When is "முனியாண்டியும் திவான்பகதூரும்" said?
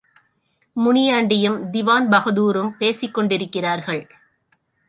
0.75-2.71